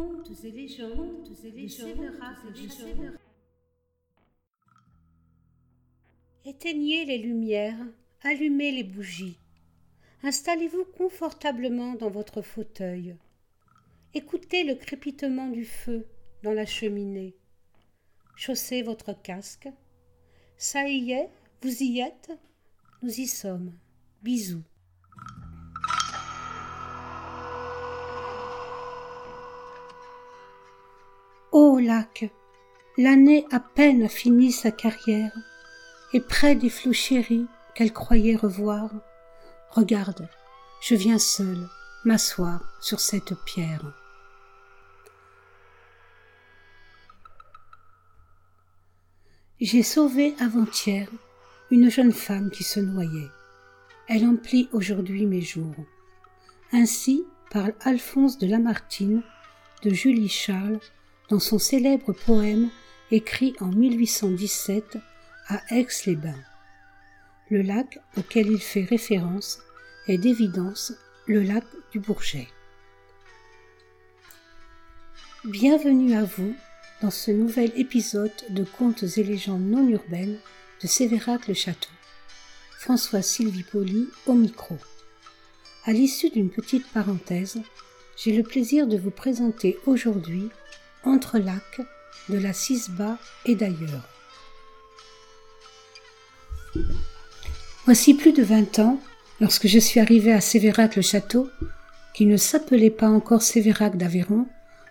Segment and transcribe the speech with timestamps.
[0.00, 3.18] Contes et légendes, et légendes
[6.46, 7.86] Éteignez les lumières,
[8.22, 9.36] allumez les bougies.
[10.22, 13.14] Installez-vous confortablement dans votre fauteuil.
[14.14, 16.06] Écoutez le crépitement du feu
[16.42, 17.36] dans la cheminée.
[18.36, 19.68] Chaussez votre casque.
[20.56, 21.28] Ça y est,
[21.60, 22.32] vous y êtes
[23.02, 23.74] Nous y sommes.
[24.22, 24.64] Bisous.
[31.80, 32.30] Lac,
[32.96, 35.32] l'année à peine a fini sa carrière,
[36.12, 38.90] et près des flots chéris qu'elle croyait revoir,
[39.70, 40.28] regarde,
[40.82, 41.68] je viens seul
[42.04, 43.92] m'asseoir sur cette pierre.
[49.60, 51.08] J'ai sauvé avant-hier
[51.70, 53.28] une jeune femme qui se noyait.
[54.08, 55.74] Elle emplit aujourd'hui mes jours.
[56.72, 59.22] Ainsi parle Alphonse de Lamartine,
[59.82, 60.80] de Julie Charles,
[61.30, 62.70] dans son célèbre poème
[63.12, 64.98] écrit en 1817
[65.46, 66.42] à Aix-les-Bains.
[67.50, 69.60] Le lac auquel il fait référence
[70.08, 70.92] est d'évidence
[71.26, 72.48] le lac du Bourget.
[75.44, 76.54] Bienvenue à vous
[77.00, 80.38] dans ce nouvel épisode de Contes et légendes non urbaines
[80.82, 81.90] de Sévérac le Château.
[82.76, 84.76] François Sylvie Poli au micro.
[85.84, 87.60] À l'issue d'une petite parenthèse,
[88.16, 90.50] j'ai le plaisir de vous présenter aujourd'hui
[91.04, 91.80] entre lacs
[92.28, 94.08] de la Cisba et d'ailleurs.
[97.84, 99.00] Voici plus de vingt ans,
[99.40, 101.48] lorsque je suis arrivé à Sévérac-le-Château,
[102.14, 104.46] qui ne s'appelait pas encore Sévérac d'Aveyron,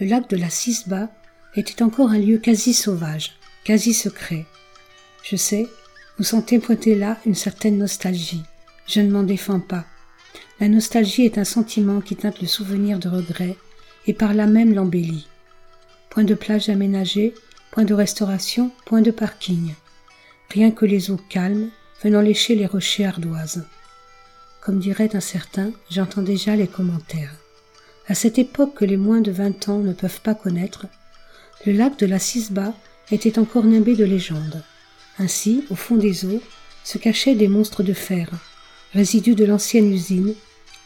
[0.00, 1.08] le lac de la Cisba
[1.54, 4.46] était encore un lieu quasi sauvage, quasi secret.
[5.22, 5.68] Je sais,
[6.18, 8.42] vous sentez pointer là une certaine nostalgie.
[8.86, 9.84] Je ne m'en défends pas.
[10.58, 13.56] La nostalgie est un sentiment qui teinte le souvenir de regret
[14.06, 15.29] et par là même l'embellit
[16.10, 17.34] point de plage aménagée,
[17.70, 19.74] point de restauration, point de parking.
[20.50, 21.70] Rien que les eaux calmes
[22.02, 23.64] venant lécher les rochers ardoises.
[24.60, 27.34] Comme dirait un certain, j'entends déjà les commentaires.
[28.08, 30.86] À cette époque que les moins de vingt ans ne peuvent pas connaître,
[31.64, 32.74] le lac de la Cisba
[33.12, 34.62] était encore nimbé de légendes.
[35.18, 36.42] Ainsi, au fond des eaux,
[36.82, 38.30] se cachaient des monstres de fer,
[38.92, 40.34] résidus de l'ancienne usine,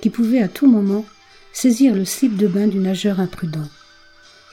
[0.00, 1.04] qui pouvaient à tout moment
[1.52, 3.68] saisir le slip de bain du nageur imprudent.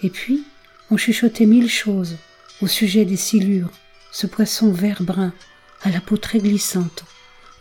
[0.03, 0.43] Et puis,
[0.91, 2.17] on chuchotait mille choses
[2.61, 3.71] au sujet des silures,
[4.11, 5.33] ce poisson vert brun,
[5.83, 7.05] à la peau très glissante,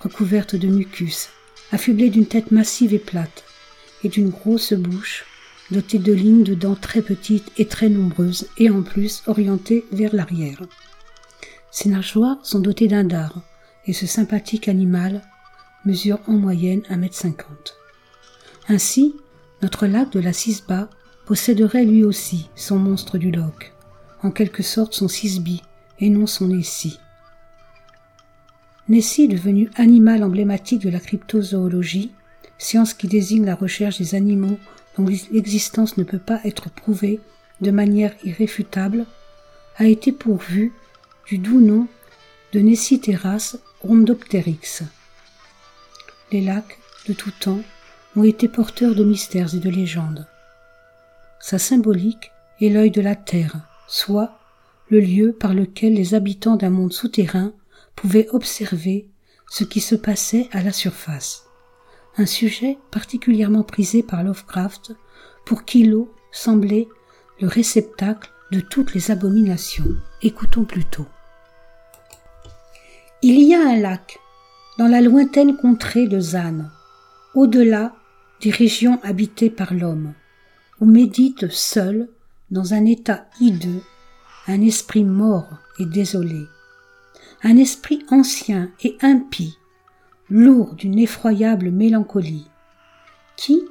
[0.00, 1.28] recouverte de mucus,
[1.70, 3.44] affublé d'une tête massive et plate,
[4.02, 5.24] et d'une grosse bouche,
[5.70, 10.14] dotée de lignes de dents très petites et très nombreuses, et en plus orientées vers
[10.14, 10.62] l'arrière.
[11.70, 13.40] Ses nageoires sont dotées d'un dard,
[13.86, 15.22] et ce sympathique animal
[15.84, 17.76] mesure en moyenne un mètre cinquante.
[18.68, 19.14] Ainsi,
[19.62, 20.90] notre lac de la Cisba
[21.30, 23.72] posséderait lui aussi son monstre du loch,
[24.24, 25.62] en quelque sorte son Sisby,
[26.00, 26.98] et non son Nessie.
[28.88, 32.10] Nessie, devenu animal emblématique de la cryptozoologie,
[32.58, 34.58] science qui désigne la recherche des animaux
[34.98, 37.20] dont l'existence ne peut pas être prouvée
[37.60, 39.06] de manière irréfutable,
[39.76, 40.72] a été pourvu
[41.28, 41.86] du doux nom
[42.52, 44.82] de Nessiteras rhondopteryx.
[46.32, 46.76] Les lacs,
[47.06, 47.62] de tout temps,
[48.16, 50.26] ont été porteurs de mystères et de légendes.
[51.40, 53.56] Sa symbolique est l'œil de la terre,
[53.88, 54.38] soit
[54.90, 57.52] le lieu par lequel les habitants d'un monde souterrain
[57.96, 59.08] pouvaient observer
[59.48, 61.46] ce qui se passait à la surface.
[62.18, 64.92] Un sujet particulièrement prisé par Lovecraft,
[65.46, 66.88] pour qui l'eau semblait
[67.40, 69.96] le réceptacle de toutes les abominations.
[70.20, 71.06] Écoutons plutôt.
[73.22, 74.18] Il y a un lac,
[74.78, 76.68] dans la lointaine contrée de Zan,
[77.34, 77.94] au-delà
[78.42, 80.12] des régions habitées par l'homme
[80.80, 82.08] où médite seul,
[82.50, 83.82] dans un état hideux,
[84.46, 86.46] un esprit mort et désolé,
[87.42, 89.56] un esprit ancien et impie,
[90.28, 92.48] lourd d'une effroyable mélancolie,
[93.36, 93.62] qui,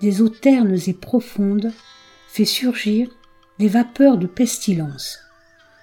[0.00, 1.72] des eaux ternes et profondes,
[2.28, 3.08] fait surgir
[3.58, 5.18] des vapeurs de pestilence.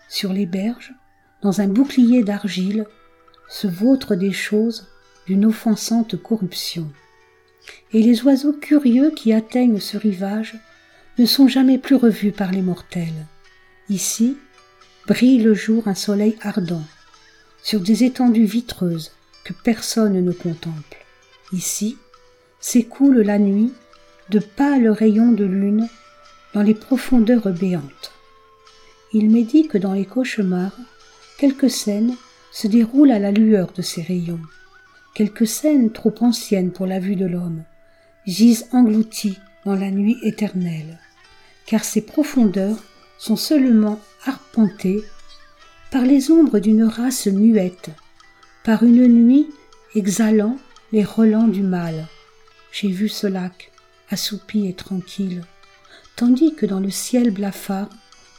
[0.08, 0.94] Sur les berges,
[1.42, 2.86] dans un bouclier d'argile,
[3.50, 4.88] se vautrent des choses
[5.28, 6.90] d'une offensante corruption.
[7.94, 10.56] Et les oiseaux curieux qui atteignent ce rivage
[11.18, 13.26] ne sont jamais plus revus par les mortels.
[13.90, 14.38] Ici
[15.08, 16.84] brille le jour un soleil ardent,
[17.62, 19.12] sur des étendues vitreuses
[19.44, 21.06] que personne ne contemple.
[21.54, 21.98] Ici
[22.60, 23.72] s'écoule la nuit
[24.30, 25.88] de pâles rayons de lune
[26.54, 28.12] dans les profondeurs béantes.
[29.14, 30.78] Il m'est dit que dans les cauchemars,
[31.38, 32.16] quelques scènes
[32.52, 34.42] se déroulent à la lueur de ces rayons.
[35.14, 37.64] Quelques scènes trop anciennes pour la vue de l'homme
[38.26, 41.00] gisent englouties dans la nuit éternelle
[41.66, 42.78] car ses profondeurs
[43.18, 45.04] sont seulement arpentées
[45.92, 47.90] par les ombres d'une race muette,
[48.64, 49.48] par une nuit
[49.96, 50.58] exhalant
[50.92, 52.08] les relents du mal.
[52.72, 53.72] J'ai vu ce lac,
[54.10, 55.44] assoupi et tranquille,
[56.16, 57.90] tandis que dans le ciel blafard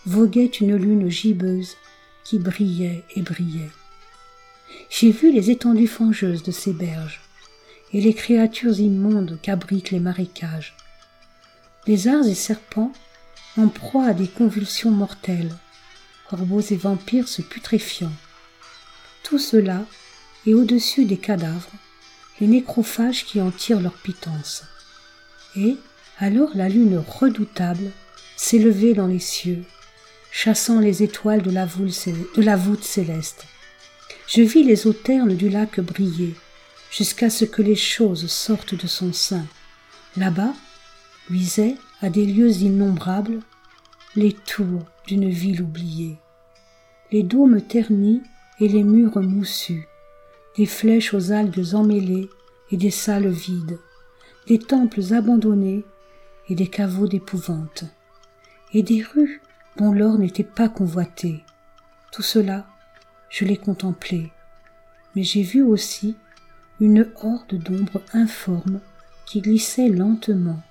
[0.05, 1.77] voguait une lune gibbeuse
[2.25, 3.71] qui brillait et brillait.
[4.91, 7.21] J'ai vu les étendues fangeuses de ces berges
[7.93, 10.77] et les créatures immondes qu'abritent les marécages.
[11.87, 12.93] Lézards et serpents
[13.57, 15.55] en proie à des convulsions mortelles,
[16.29, 18.13] corbeaux et vampires se putréfiant.
[19.23, 19.85] Tout cela
[20.47, 21.73] et au-dessus des cadavres,
[22.41, 24.65] les nécrophages qui en tirent leur pitance.
[25.57, 25.77] Et,
[26.19, 27.91] alors la lune redoutable
[28.37, 29.65] s'élevait dans les cieux,
[30.31, 33.45] chassant les étoiles de la, voûte céleste.
[34.29, 36.35] Je vis les eaux ternes du lac briller,
[36.91, 39.47] jusqu'à ce que les choses sortent de son sein.
[40.17, 40.53] Là-bas,
[41.29, 43.41] luisaient, à des lieux innombrables,
[44.15, 46.19] les tours d'une ville oubliée,
[47.13, 48.23] les dômes ternis
[48.61, 49.87] et les murs moussus,
[50.57, 52.29] des flèches aux algues emmêlées
[52.71, 53.79] et des salles vides,
[54.47, 55.85] des temples abandonnés
[56.49, 57.85] et des caveaux d'épouvante,
[58.73, 59.43] et des rues
[59.77, 61.43] dont l'or n'était pas convoité.
[62.13, 62.67] Tout cela,
[63.29, 64.33] je l'ai contemplé,
[65.15, 66.17] mais j'ai vu aussi
[66.81, 68.81] une horde d'ombres informes
[69.27, 70.63] qui glissait lentement,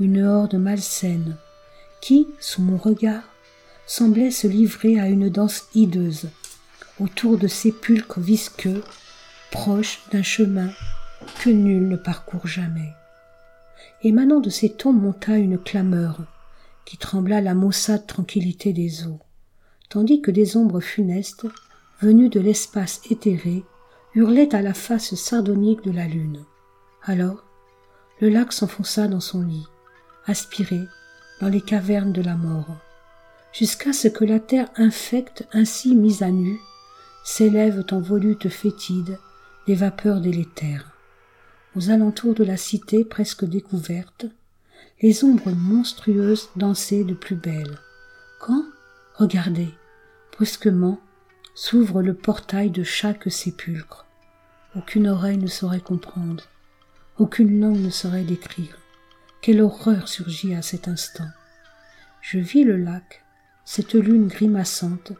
[0.00, 1.36] une horde malsaine,
[2.00, 3.22] qui, sous mon regard,
[3.86, 6.30] semblait se livrer à une danse hideuse,
[6.98, 8.82] autour de sépulcres visqueux,
[9.50, 10.70] proches d'un chemin
[11.42, 12.94] que nul ne parcourt jamais.
[14.02, 16.24] Émanant de ces tombes monta une clameur,
[16.86, 19.20] qui trembla la maussade tranquillité des eaux,
[19.90, 21.46] tandis que des ombres funestes,
[22.00, 23.64] venues de l'espace éthéré,
[24.14, 26.44] hurlaient à la face sardonique de la lune.
[27.02, 27.44] Alors,
[28.20, 29.66] le lac s'enfonça dans son lit,
[30.26, 30.88] aspiré
[31.40, 32.76] dans les cavernes de la mort,
[33.52, 36.58] jusqu'à ce que la terre infecte ainsi mise à nu
[37.24, 39.18] s'élève en volutes fétides
[39.66, 40.90] des vapeurs délétères.
[41.76, 44.26] Aux alentours de la cité presque découverte,
[45.02, 47.78] les ombres monstrueuses dansaient de plus belle.
[48.40, 48.64] Quand,
[49.14, 49.68] regardez,
[50.32, 51.00] brusquement,
[51.54, 54.06] s'ouvre le portail de chaque sépulcre.
[54.76, 56.44] Aucune oreille ne saurait comprendre,
[57.18, 58.79] aucune langue ne saurait décrire.
[59.42, 61.28] Quelle horreur surgit à cet instant.
[62.20, 63.24] Je vis le lac,
[63.64, 65.12] cette lune grimaçante,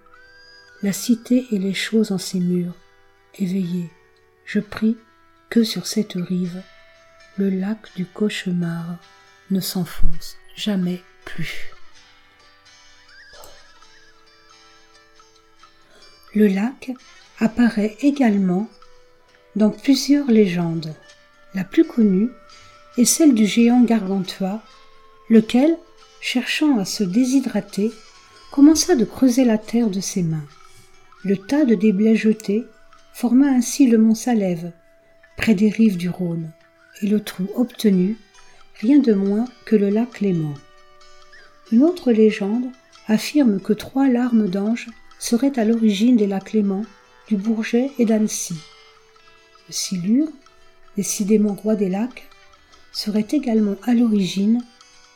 [0.83, 2.77] la cité et les choses en ses murs,
[3.39, 3.91] éveillées.
[4.45, 4.99] Je prie
[5.49, 6.63] que sur cette rive,
[7.39, 8.99] le lac du cauchemar
[9.51, 11.71] ne s'enfonce jamais plus.
[16.35, 16.93] Le lac
[17.39, 18.69] apparaît également
[19.57, 20.95] dans plusieurs légendes.
[21.55, 22.31] La plus connue
[23.01, 24.63] est celle du géant Gargantua,
[25.31, 25.79] lequel,
[26.21, 27.91] cherchant à se déshydrater,
[28.53, 30.45] commença de creuser la terre de ses mains.
[31.25, 32.67] Le tas de déblais jetés
[33.15, 34.73] forma ainsi le mont Salève,
[35.39, 36.51] près des rives du Rhône,
[37.01, 38.19] et le trou obtenu,
[38.81, 40.55] rien de moins que le lac Léman.
[41.73, 42.67] Une autre légende
[43.07, 44.89] affirme que trois larmes d'ange
[45.19, 46.85] seraient à l'origine des lacs Léman,
[47.29, 48.57] du Bourget et d'Annecy.
[49.69, 50.29] Le Silure,
[50.97, 52.29] décidément roi des lacs,
[52.93, 54.63] serait également à l'origine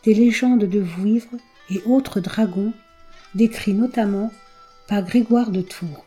[0.04, 1.30] des légendes de Vouivre
[1.70, 2.72] et autres dragons
[3.34, 4.30] décrits notamment
[4.86, 6.06] par Grégoire de Tours.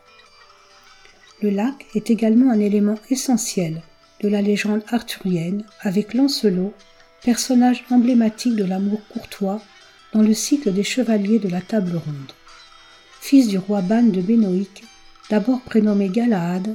[1.42, 3.82] Le lac est également un élément essentiel
[4.20, 6.72] de la légende arthurienne avec Lancelot,
[7.22, 9.60] personnage emblématique de l'amour courtois
[10.12, 12.32] dans le cycle des chevaliers de la table ronde.
[13.20, 14.84] Fils du roi Ban de Bénoïque,
[15.30, 16.74] d'abord prénommé Galahad,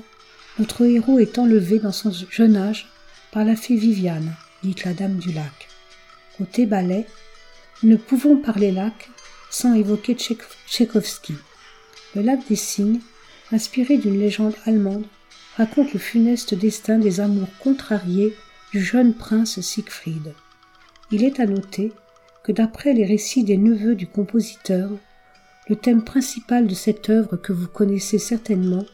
[0.59, 2.87] notre héros est enlevé dans son jeune âge
[3.31, 5.67] par la fée Viviane, dite la Dame du Lac.
[6.37, 7.05] Côté ballet,
[7.83, 9.09] nous ne pouvons parler lac
[9.49, 11.35] sans évoquer Tchaïkovski.
[12.15, 13.01] Le lac des cygnes,
[13.51, 15.05] inspiré d'une légende allemande,
[15.57, 18.33] raconte le funeste destin des amours contrariés
[18.71, 20.33] du jeune prince Siegfried.
[21.11, 21.91] Il est à noter
[22.43, 24.89] que d'après les récits des neveux du compositeur,
[25.69, 28.85] le thème principal de cette œuvre que vous connaissez certainement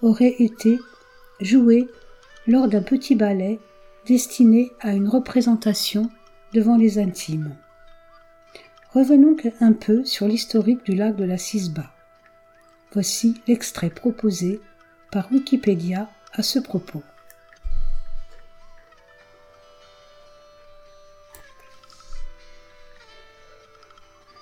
[0.00, 0.78] aurait été
[1.40, 1.86] joué
[2.46, 3.60] lors d'un petit ballet
[4.06, 6.10] destiné à une représentation
[6.52, 7.56] devant les intimes.
[8.92, 11.90] Revenons un peu sur l'historique du lac de la Cisba.
[12.92, 14.60] Voici l'extrait proposé
[15.10, 17.02] par Wikipédia à ce propos.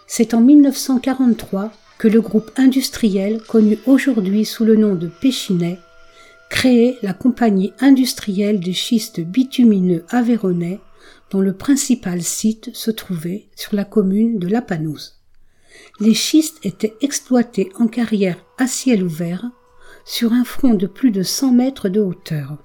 [0.07, 5.79] C'est en 1943 que le groupe industriel, connu aujourd'hui sous le nom de Péchinet,
[6.51, 10.81] créé la compagnie industrielle des schistes bitumineux aveyronnais
[11.31, 15.21] dont le principal site se trouvait sur la commune de Lapanouse.
[16.01, 19.49] Les schistes étaient exploités en carrière à ciel ouvert
[20.05, 22.59] sur un front de plus de 100 mètres de hauteur.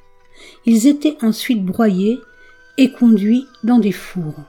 [0.65, 2.19] Ils étaient ensuite broyés
[2.77, 4.43] et conduits dans des fours.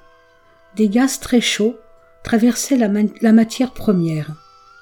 [0.76, 1.76] Des gaz très chauds
[2.24, 4.34] traversaient la matière première.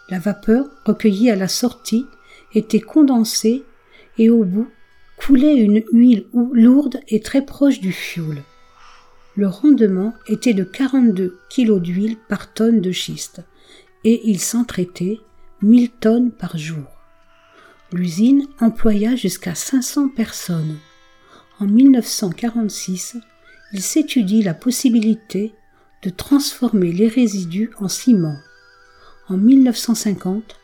[0.09, 2.07] La vapeur, recueillie à la sortie,
[2.55, 3.65] était condensée
[4.19, 4.69] et au bout
[5.17, 8.43] coulait une huile lourde et très proche du fioul.
[9.37, 13.43] Le rendement était de 42 kg d'huile par tonne de schiste
[14.05, 15.21] et il s'en traitait
[15.63, 16.85] 1000 tonnes par jour.
[17.93, 20.79] L'usine employa jusqu'à 500 personnes.
[21.59, 23.17] En 1946,
[23.73, 25.55] il s'étudie la possibilité
[26.03, 28.37] de transformer les résidus en ciment.
[29.29, 30.57] En 1950,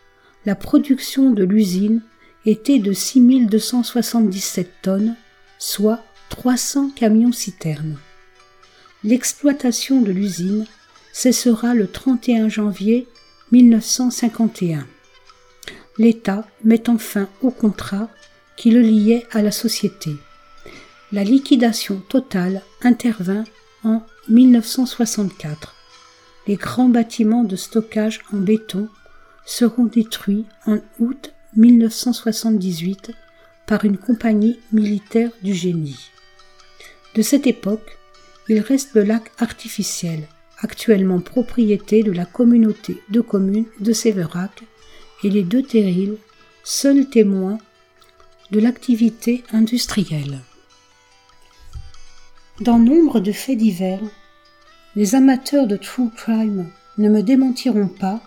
[0.45, 2.03] la production de l'usine
[2.47, 5.17] était de 6277 tonnes,
[5.59, 7.99] soit 300 camions-citernes.
[9.05, 10.67] L'exploitation de l'usine
[11.13, 13.07] cessera le 31 janvier
[13.53, 14.87] 1951.
[15.99, 18.09] L'État met enfin au contrat
[18.57, 20.13] qui le liait à la société.
[21.13, 23.45] La liquidation totale intervint
[23.85, 25.75] en 1964.
[26.47, 28.89] Les grands bâtiments de stockage en béton
[29.45, 33.13] seront détruits en août 1978
[33.67, 36.11] par une compagnie militaire du génie.
[37.15, 37.99] De cette époque,
[38.49, 40.29] il reste le lac artificiel,
[40.59, 44.63] actuellement propriété de la communauté de communes de Séverac,
[45.23, 46.17] et les deux terrils,
[46.65, 47.59] seuls témoins
[48.51, 50.41] de l'activité industrielle.
[52.61, 54.01] Dans nombre de faits divers,
[54.97, 58.21] les amateurs de true crime ne me démentiront pas,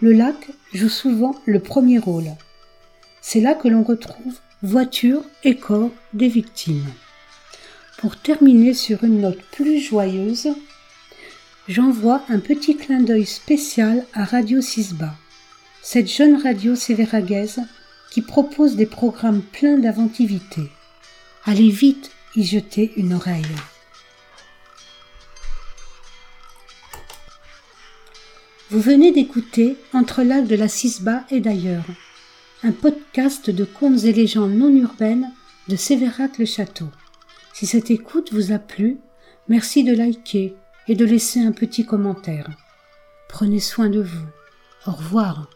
[0.00, 0.36] le lac
[0.72, 2.30] joue souvent le premier rôle.
[3.30, 6.86] C'est là que l'on retrouve voitures et corps des victimes.
[7.98, 10.48] Pour terminer sur une note plus joyeuse,
[11.68, 15.14] j'envoie un petit clin d'œil spécial à Radio Sisba,
[15.82, 17.60] cette jeune radio sévéragaise
[18.10, 20.62] qui propose des programmes pleins d'inventivité.
[21.44, 23.44] Allez vite y jeter une oreille.
[28.70, 31.84] Vous venez d'écouter Entre lacs de la Cisba et d'ailleurs,
[32.64, 35.30] un podcast de contes et légendes non urbaines
[35.68, 36.88] de Sévérac-le-Château.
[37.52, 38.98] Si cette écoute vous a plu,
[39.48, 40.56] merci de liker
[40.88, 42.48] et de laisser un petit commentaire.
[43.28, 44.26] Prenez soin de vous.
[44.86, 45.48] Au revoir.